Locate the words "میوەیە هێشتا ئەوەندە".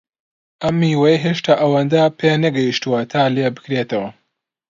0.81-2.03